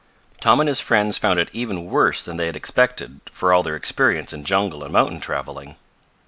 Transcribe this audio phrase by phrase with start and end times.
[0.39, 3.75] Tom and his friends found it even worse than they had expected, for all their
[3.75, 5.75] experience in jungle and mountain traveling.